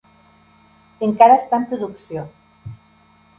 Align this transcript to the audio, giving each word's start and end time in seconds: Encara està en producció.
Encara 1.07 1.35
està 1.41 1.59
en 1.65 1.67
producció. 1.75 2.25